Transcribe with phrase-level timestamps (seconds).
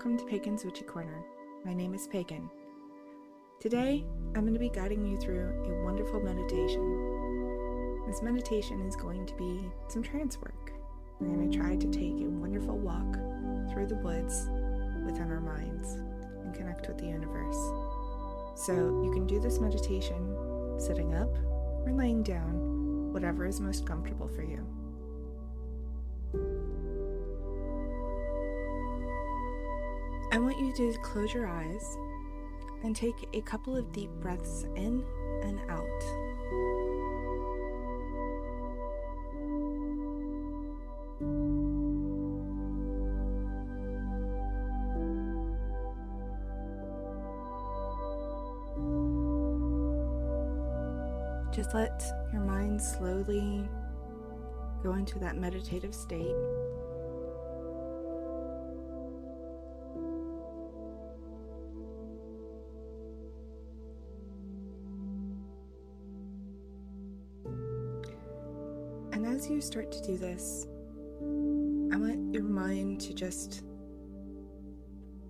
[0.00, 1.22] Welcome to Pagan's Witchy Corner.
[1.62, 2.48] My name is Pagan.
[3.60, 4.02] Today,
[4.34, 8.00] I'm going to be guiding you through a wonderful meditation.
[8.06, 10.72] This meditation is going to be some trance work.
[11.20, 13.12] We're going to try to take a wonderful walk
[13.70, 14.48] through the woods
[15.04, 15.92] within our minds
[16.44, 17.58] and connect with the universe.
[18.56, 18.72] So,
[19.04, 21.28] you can do this meditation sitting up
[21.84, 24.66] or laying down, whatever is most comfortable for you.
[30.32, 31.96] I want you to close your eyes
[32.84, 35.04] and take a couple of deep breaths in
[35.42, 35.86] and out.
[51.52, 53.68] Just let your mind slowly
[54.82, 56.36] go into that meditative state.
[69.50, 70.66] You start to do this,
[71.92, 73.64] I want your mind to just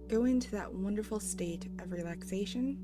[0.08, 2.78] go into that wonderful state of relaxation.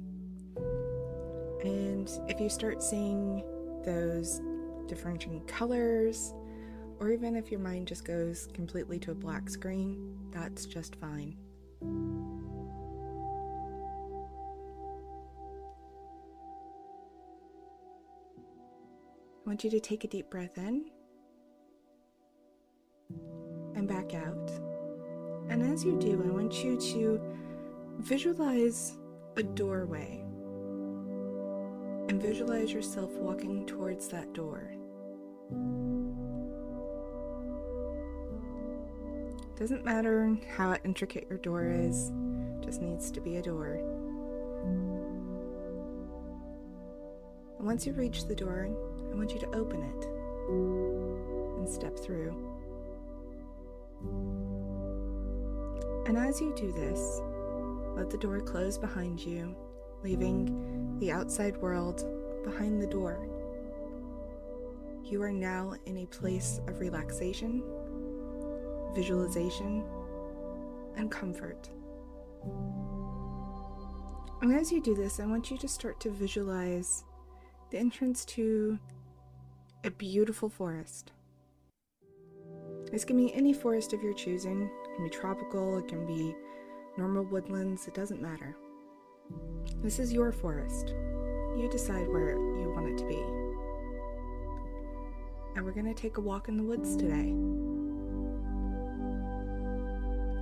[1.62, 3.44] And if you start seeing
[3.84, 4.40] those
[4.86, 6.32] differentiating colors,
[7.00, 11.36] or even if your mind just goes completely to a black screen, that's just fine.
[19.44, 20.86] I want you to take a deep breath in
[23.76, 24.50] and back out.
[25.48, 27.20] And as you do, I want you to
[27.98, 28.96] visualize
[29.36, 30.24] a doorway
[32.08, 34.72] and visualize yourself walking towards that door.
[39.58, 42.12] Doesn't matter how intricate your door is,
[42.60, 43.80] just needs to be a door.
[47.58, 48.68] And once you reach the door,
[49.10, 50.04] I want you to open it
[51.58, 52.45] and step through.
[56.06, 57.20] And as you do this,
[57.96, 59.56] let the door close behind you,
[60.04, 62.04] leaving the outside world
[62.44, 63.28] behind the door.
[65.02, 67.60] You are now in a place of relaxation,
[68.94, 69.84] visualization,
[70.96, 71.68] and comfort.
[74.42, 77.02] And as you do this, I want you to start to visualize
[77.72, 78.78] the entrance to
[79.82, 81.10] a beautiful forest.
[82.92, 84.70] This can be any forest of your choosing.
[84.96, 86.34] Can be tropical, it can be
[86.96, 88.56] normal woodlands, it doesn't matter.
[89.82, 90.94] This is your forest.
[91.58, 93.22] You decide where you want it to be.
[95.54, 97.34] And we're going to take a walk in the woods today.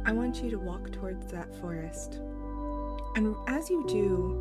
[0.06, 2.20] I want you to walk towards that forest.
[3.16, 4.36] And as you do,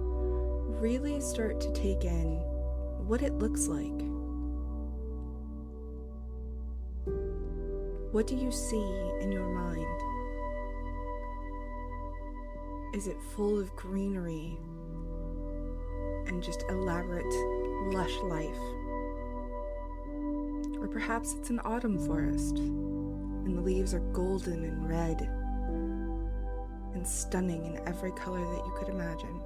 [0.80, 2.36] really start to take in
[3.08, 4.13] what it looks like.
[8.14, 9.88] What do you see in your mind?
[12.94, 14.56] Is it full of greenery
[16.28, 17.26] and just elaborate,
[17.92, 18.62] lush life?
[20.80, 25.28] Or perhaps it's an autumn forest and the leaves are golden and red
[26.94, 29.42] and stunning in every color that you could imagine.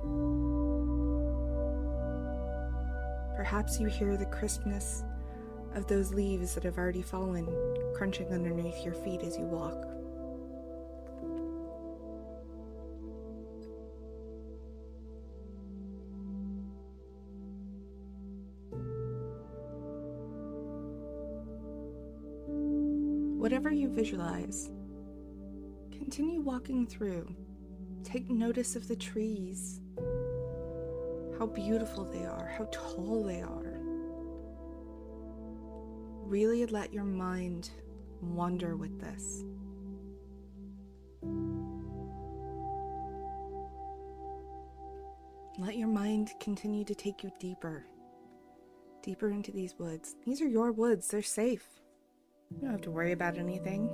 [3.38, 5.06] Perhaps you hear the crispness
[5.78, 7.48] of those leaves that have already fallen
[7.96, 9.86] crunching underneath your feet as you walk.
[23.40, 24.72] Whatever you visualize,
[25.92, 27.34] continue walking through.
[28.04, 29.80] Take notice of the trees,
[31.38, 33.67] how beautiful they are, how tall they are.
[36.28, 37.70] Really let your mind
[38.22, 39.46] wander with this.
[45.58, 47.86] Let your mind continue to take you deeper,
[49.02, 50.18] deeper into these woods.
[50.26, 51.66] These are your woods, they're safe.
[52.52, 53.88] You don't have to worry about anything.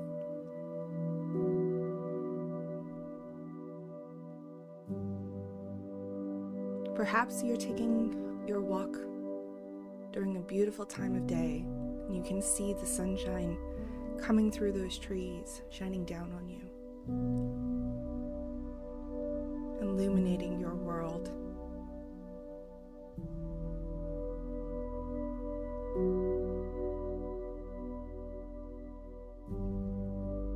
[6.96, 8.98] Perhaps you're taking your walk
[10.12, 11.64] during a beautiful time of day
[12.06, 13.58] and you can see the sunshine
[14.20, 16.62] coming through those trees, shining down on you,
[19.82, 21.32] illuminating your world.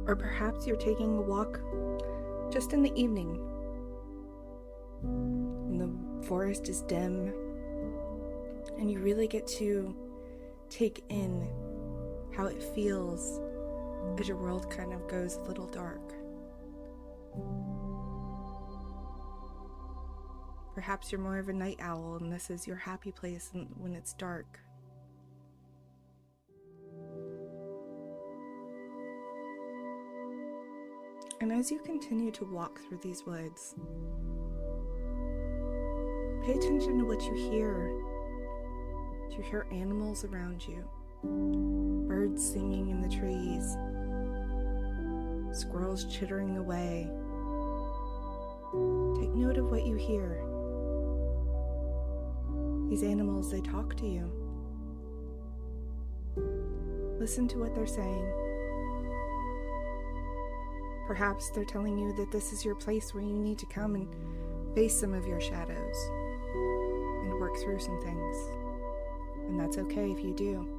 [0.07, 1.59] Or perhaps you're taking a walk
[2.51, 3.39] just in the evening.
[5.03, 7.33] And the forest is dim,
[8.79, 9.93] and you really get to
[10.69, 11.47] take in
[12.35, 13.39] how it feels
[14.19, 16.13] as your world kind of goes a little dark.
[20.75, 24.13] Perhaps you're more of a night owl and this is your happy place when it's
[24.13, 24.59] dark.
[31.39, 33.75] And as you continue to walk through these woods,
[36.43, 38.06] pay attention to what you hear.
[39.37, 40.83] You hear animals around you?
[42.07, 43.77] Birds singing in the trees,
[45.55, 47.07] squirrels chittering away.
[49.21, 50.43] Take note of what you hear.
[52.89, 54.31] These animals, they talk to you.
[57.19, 58.33] Listen to what they're saying.
[61.05, 64.07] Perhaps they're telling you that this is your place where you need to come and
[64.73, 66.09] face some of your shadows
[66.49, 68.66] and work through some things.
[69.47, 70.73] And that's okay if you do.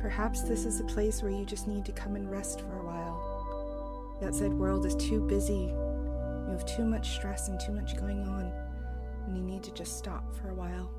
[0.00, 2.84] Perhaps this is a place where you just need to come and rest for a
[2.84, 4.18] while.
[4.20, 5.72] The outside world is too busy.
[5.72, 8.52] You have too much stress and too much going on,
[9.26, 10.90] and you need to just stop for a while.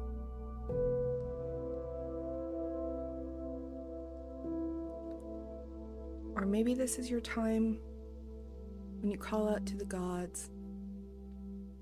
[6.35, 7.79] Or maybe this is your time
[9.01, 10.49] when you call out to the gods,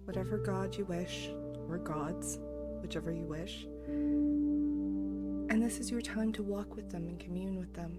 [0.06, 1.30] whatever god you wish,
[1.72, 2.40] or gods,
[2.82, 3.66] whichever you wish.
[3.88, 7.98] And this is your time to walk with them and commune with them.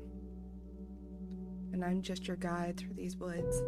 [1.73, 3.63] And I'm just your guide through these woods.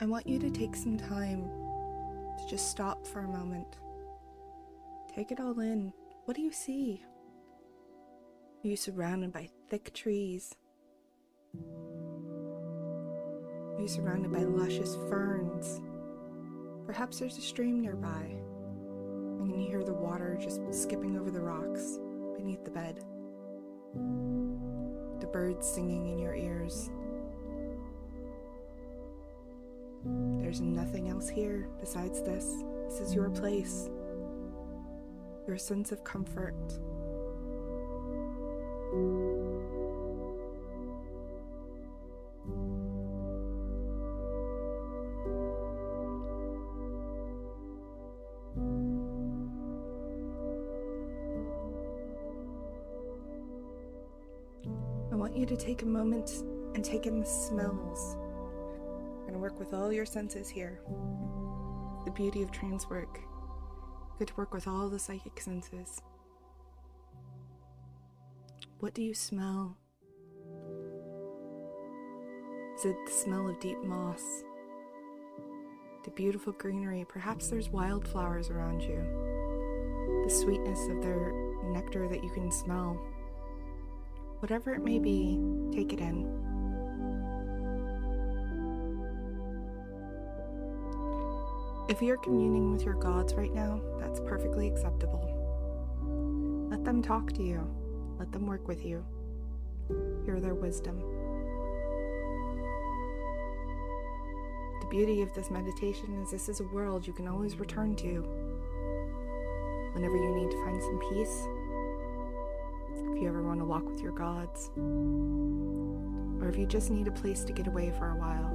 [0.00, 1.48] I want you to take some time
[2.38, 3.78] to just stop for a moment.
[5.14, 5.92] Take it all in.
[6.24, 7.02] What do you see?
[8.64, 10.54] Are you surrounded by thick trees?
[13.72, 15.82] You're you surrounded by luscious ferns?
[16.86, 18.24] Perhaps there's a stream nearby,
[19.38, 21.98] and you hear the water just skipping over the rocks
[22.38, 23.04] beneath the bed.
[25.20, 26.88] The birds singing in your ears.
[30.40, 32.50] There's nothing else here besides this.
[32.88, 33.90] This is your place,
[35.46, 36.56] your sense of comfort.
[38.94, 38.96] I
[55.16, 56.30] want you to take a moment
[56.74, 58.16] and take in the smells
[59.26, 60.80] and work with all your senses here.
[62.04, 63.18] The beauty of trance work.
[64.18, 66.00] Good to work with all the psychic senses.
[68.84, 69.78] What do you smell?
[72.76, 74.44] Is it the smell of deep moss?
[76.04, 77.06] The beautiful greenery?
[77.08, 78.98] Perhaps there's wildflowers around you.
[80.26, 81.32] The sweetness of their
[81.72, 83.00] nectar that you can smell.
[84.40, 85.40] Whatever it may be,
[85.72, 86.26] take it in.
[91.88, 95.30] If you're communing with your gods right now, that's perfectly acceptable.
[96.70, 97.66] Let them talk to you,
[98.18, 99.04] let them work with you.
[100.24, 100.98] Hear their wisdom.
[104.80, 108.22] The beauty of this meditation is this is a world you can always return to
[109.94, 111.46] whenever you need to find some peace,
[113.14, 117.12] if you ever want to walk with your gods, or if you just need a
[117.12, 118.50] place to get away for a while.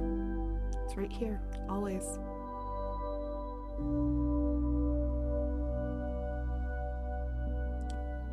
[0.84, 2.04] It's right here, always.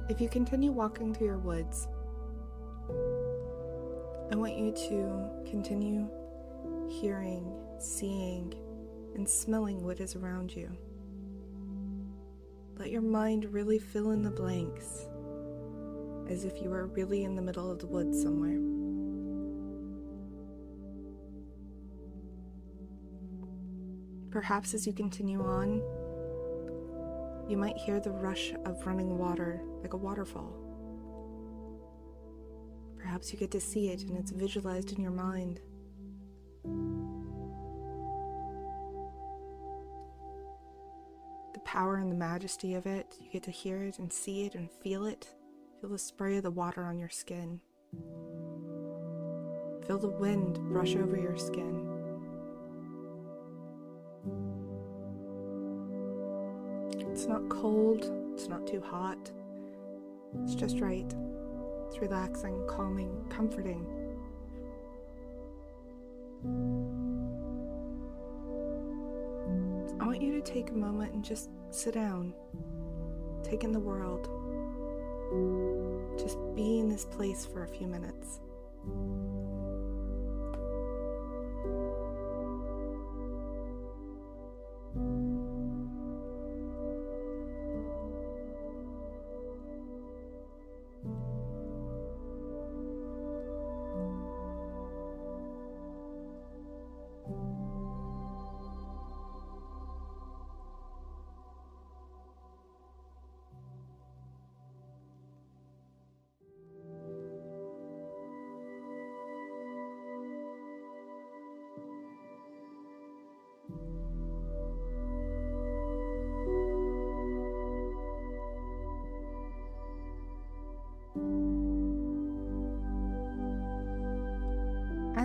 [0.10, 1.86] If you continue walking through your woods,
[4.32, 6.10] I want you to continue
[6.88, 8.54] hearing, seeing,
[9.16, 10.72] and smelling what is around you.
[12.78, 15.08] Let your mind really fill in the blanks
[16.30, 18.62] as if you were really in the middle of the woods somewhere.
[24.32, 25.82] Perhaps as you continue on,
[27.50, 30.54] you might hear the rush of running water like a waterfall.
[32.98, 35.62] Perhaps you get to see it and it's visualized in your mind.
[41.54, 44.56] The power and the majesty of it, you get to hear it and see it
[44.56, 45.34] and feel it.
[45.80, 47.62] Feel the spray of the water on your skin.
[49.86, 51.97] Feel the wind brush over your skin.
[57.28, 59.18] It's not cold, it's not too hot.
[60.44, 61.14] It's just right.
[61.86, 63.86] It's relaxing, calming, comforting.
[70.00, 72.34] I want you to take a moment and just sit down,
[73.44, 74.30] take in the world.
[76.18, 78.40] Just be in this place for a few minutes.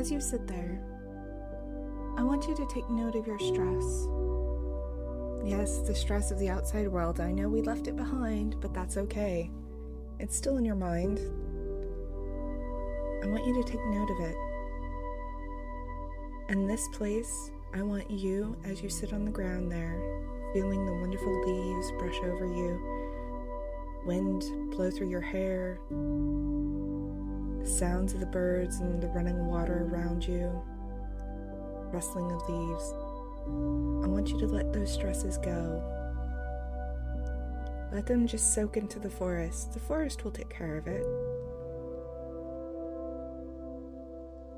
[0.02, 0.82] As you sit there,
[2.18, 4.08] I want you to take note of your stress.
[5.48, 7.20] Yes, the stress of the outside world.
[7.20, 9.48] I know we left it behind, but that's okay.
[10.18, 11.20] It's still in your mind.
[13.22, 14.34] I want you to take note of it.
[16.48, 20.02] In this place, I want you, as you sit on the ground there,
[20.52, 25.78] feeling the wonderful leaves brush over you, wind blow through your hair,
[27.62, 30.50] the sounds of the birds and the running water around you,
[31.92, 32.92] rustling of leaves.
[34.04, 35.82] I want you to let those stresses go.
[37.92, 39.72] Let them just soak into the forest.
[39.74, 41.04] The forest will take care of it.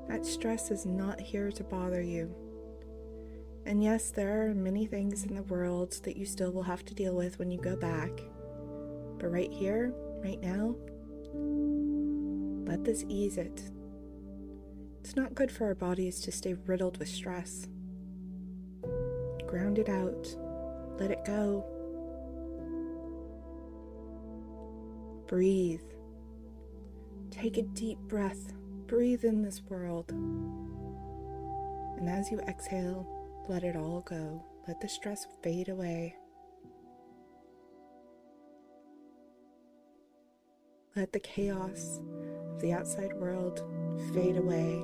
[0.07, 2.33] That stress is not here to bother you.
[3.65, 6.95] And yes, there are many things in the world that you still will have to
[6.95, 8.11] deal with when you go back.
[9.19, 9.93] But right here,
[10.23, 10.75] right now,
[12.65, 13.71] let this ease it.
[15.01, 17.67] It's not good for our bodies to stay riddled with stress.
[19.45, 20.35] Ground it out.
[20.99, 21.63] Let it go.
[25.27, 25.81] Breathe.
[27.29, 28.53] Take a deep breath.
[28.87, 30.11] Breathe in this world.
[31.97, 33.07] And as you exhale,
[33.47, 34.43] let it all go.
[34.67, 36.15] Let the stress fade away.
[40.95, 41.99] Let the chaos
[42.59, 43.63] the outside world
[44.13, 44.81] fade away.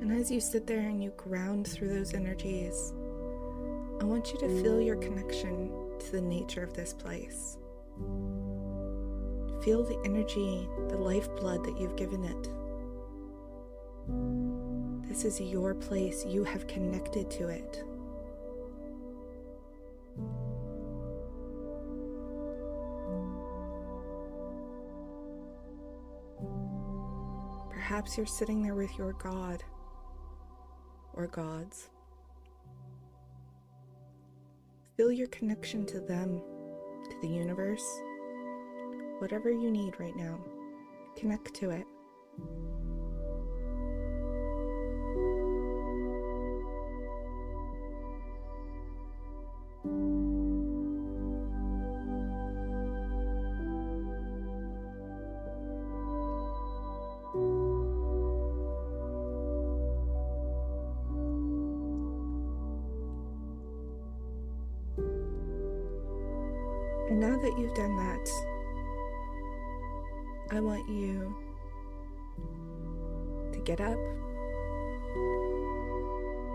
[0.00, 2.92] And as you sit there and you ground through those energies,
[4.00, 7.56] I want you to feel your connection to the nature of this place.
[9.62, 12.48] Feel the energy, the lifeblood that you've given it.
[15.08, 16.24] This is your place.
[16.26, 17.84] You have connected to it.
[27.70, 29.62] Perhaps you're sitting there with your God
[31.12, 31.90] or gods.
[34.96, 36.42] Feel your connection to them,
[37.10, 38.00] to the universe,
[39.18, 40.38] whatever you need right now.
[41.16, 41.86] Connect to it.
[70.54, 71.34] I want you
[73.52, 73.98] to get up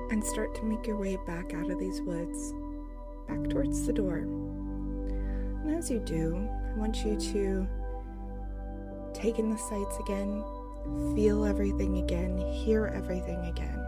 [0.09, 2.53] and start to make your way back out of these woods,
[3.27, 4.19] back towards the door.
[4.19, 7.67] And as you do, I want you to
[9.13, 10.45] take in the sights again,
[11.13, 13.85] feel everything again, hear everything again.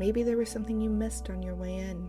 [0.00, 2.08] Maybe there was something you missed on your way in.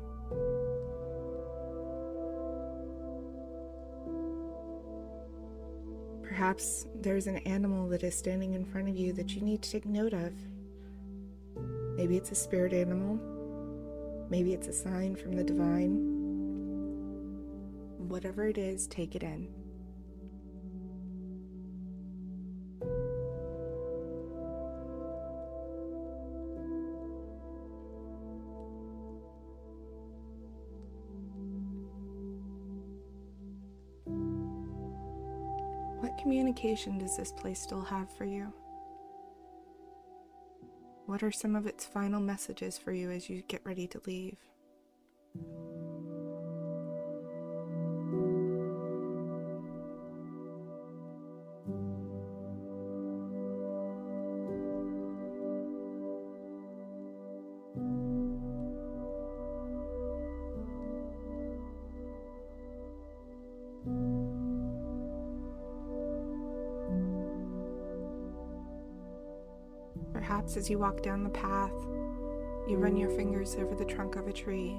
[6.41, 9.69] Perhaps there's an animal that is standing in front of you that you need to
[9.69, 10.33] take note of.
[11.95, 13.19] Maybe it's a spirit animal.
[14.31, 15.98] Maybe it's a sign from the divine.
[18.07, 19.61] Whatever it is, take it in.
[36.53, 38.53] Communication does this place still have for you?
[41.05, 44.38] What are some of its final messages for you as you get ready to leave?
[70.43, 71.71] As you walk down the path,
[72.67, 74.75] you run your fingers over the trunk of a tree,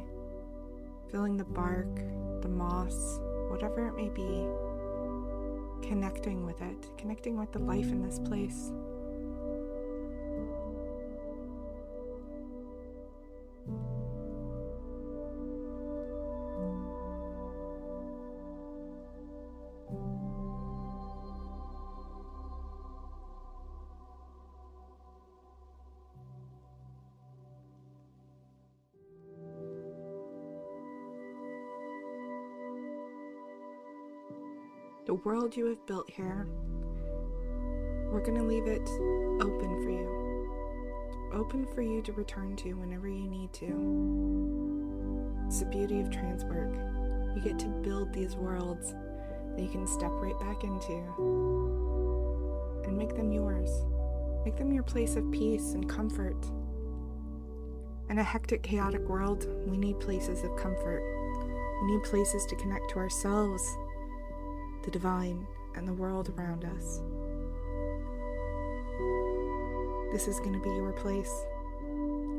[1.11, 1.95] feeling the bark,
[2.42, 4.47] the moss, whatever it may be,
[5.88, 8.71] connecting with it, connecting with the life in this place.
[35.04, 36.47] The world you have built here,
[38.12, 38.88] we're going to leave it
[39.42, 41.28] open for you.
[41.32, 45.43] Open for you to return to whenever you need to.
[45.49, 46.73] It's the beauty of trance work.
[47.34, 48.95] You get to build these worlds
[49.56, 50.93] that you can step right back into
[52.84, 53.71] and make them yours.
[54.45, 56.47] Make them your place of peace and comfort.
[58.08, 61.02] In a hectic, chaotic world, we need places of comfort.
[61.82, 63.69] We need places to connect to ourselves
[64.82, 67.00] the divine, and the world around us.
[70.12, 71.32] This is going to be your place.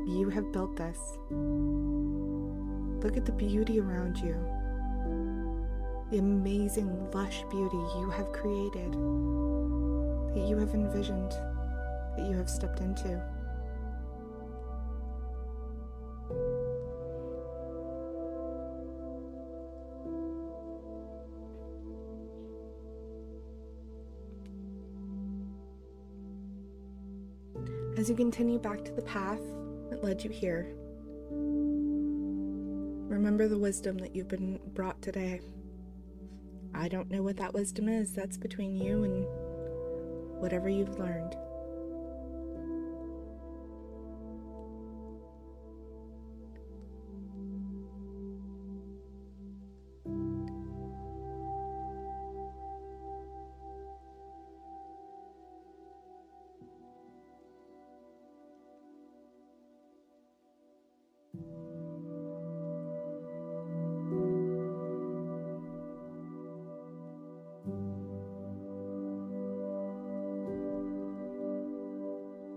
[0.06, 1.18] You have built this.
[3.02, 4.36] Look at the beauty around you,
[6.10, 12.80] the amazing, lush beauty you have created, that you have envisioned, that you have stepped
[12.80, 13.20] into.
[28.04, 29.40] As you continue back to the path
[29.88, 30.74] that led you here,
[33.08, 35.40] remember the wisdom that you've been brought today.
[36.74, 39.24] I don't know what that wisdom is, that's between you and
[40.38, 41.34] whatever you've learned.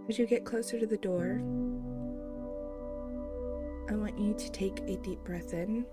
[0.09, 1.41] As you get closer to the door,
[3.89, 5.85] I want you to take a deep breath in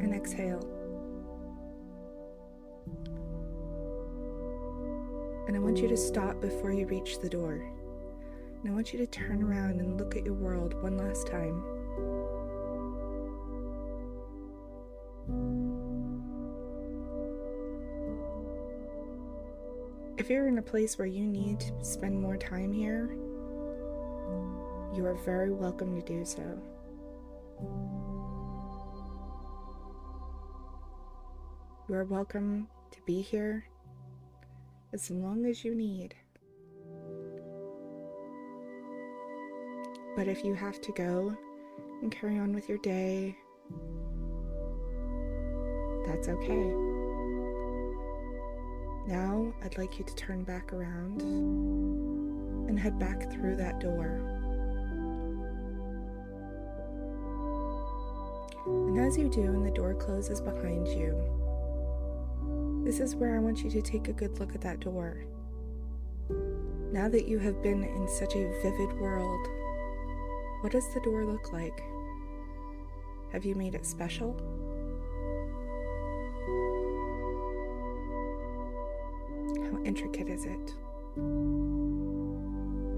[0.00, 0.60] and exhale.
[5.46, 7.72] And I want you to stop before you reach the door.
[8.62, 11.64] And I want you to turn around and look at your world one last time.
[20.18, 23.10] If you're in a place where you need to spend more time here,
[24.94, 26.58] you are very welcome to do so.
[31.86, 33.68] You are welcome to be here
[34.94, 36.14] as long as you need.
[40.16, 41.36] But if you have to go
[42.00, 43.36] and carry on with your day,
[46.06, 46.95] that's okay.
[49.06, 51.22] Now I'd like you to turn back around
[52.68, 54.20] and head back through that door.
[58.66, 61.14] And as you do, and the door closes behind you,
[62.84, 65.24] this is where I want you to take a good look at that door.
[66.92, 69.46] Now that you have been in such a vivid world,
[70.62, 71.80] what does the door look like?
[73.32, 74.34] Have you made it special?
[79.86, 80.70] Intricate is it?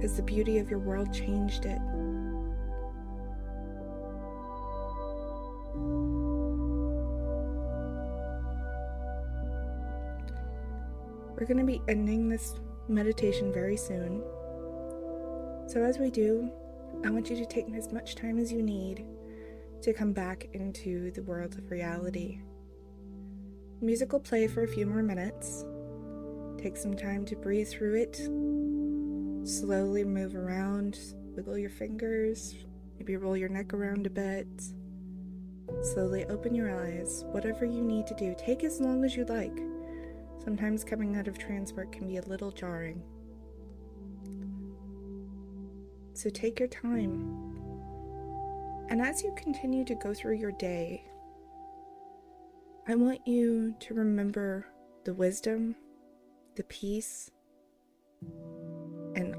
[0.00, 1.78] Has the beauty of your world changed it?
[11.36, 12.54] We're going to be ending this
[12.88, 14.22] meditation very soon.
[15.66, 16.50] So, as we do,
[17.04, 19.04] I want you to take as much time as you need
[19.82, 22.40] to come back into the world of reality.
[23.80, 25.64] music will play for a few more minutes.
[26.58, 28.16] Take some time to breathe through it.
[29.48, 30.98] Slowly move around,
[31.36, 32.56] wiggle your fingers,
[32.98, 34.48] maybe roll your neck around a bit.
[35.82, 37.24] Slowly open your eyes.
[37.28, 39.56] Whatever you need to do, take as long as you like.
[40.42, 43.02] Sometimes coming out of trance work can be a little jarring.
[46.14, 47.54] So take your time.
[48.88, 51.04] And as you continue to go through your day,
[52.88, 54.66] I want you to remember
[55.04, 55.76] the wisdom,
[56.58, 57.30] the peace,
[59.14, 59.34] and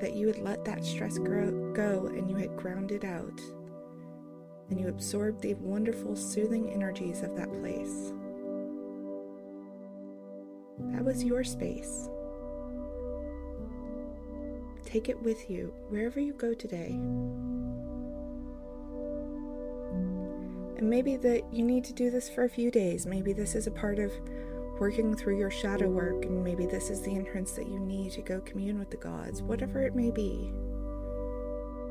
[0.00, 3.40] that you had let that stress grow, go and you had grounded out
[4.70, 8.12] and you absorbed the wonderful, soothing energies of that place.
[10.90, 12.08] That was your space.
[14.84, 16.90] Take it with you wherever you go today.
[20.76, 23.06] And maybe that you need to do this for a few days.
[23.06, 24.12] Maybe this is a part of
[24.78, 28.22] working through your shadow work, and maybe this is the entrance that you need to
[28.22, 30.52] go commune with the gods, whatever it may be.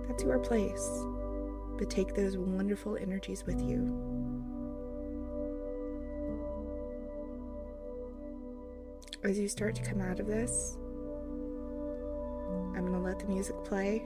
[0.07, 0.89] That's your place
[1.77, 3.99] but take those wonderful energies with you.
[9.23, 10.77] As you start to come out of this,
[12.75, 14.03] I'm going to let the music play,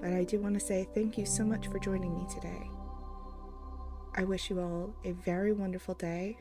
[0.00, 2.68] but I do want to say thank you so much for joining me today.
[4.14, 6.38] I wish you all a very wonderful day.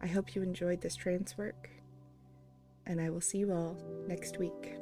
[0.00, 1.70] I hope you enjoyed this trance work,
[2.86, 4.76] and I will see you all next week.